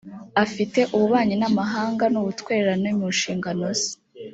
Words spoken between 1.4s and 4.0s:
amahanga n ubutwererane mu nshingano ze